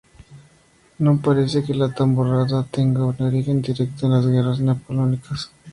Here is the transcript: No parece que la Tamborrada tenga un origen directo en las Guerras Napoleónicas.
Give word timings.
No 0.97 1.21
parece 1.21 1.63
que 1.63 1.75
la 1.75 1.93
Tamborrada 1.93 2.65
tenga 2.71 3.05
un 3.05 3.21
origen 3.21 3.61
directo 3.61 4.07
en 4.07 4.13
las 4.13 4.25
Guerras 4.25 4.59
Napoleónicas. 4.59 5.51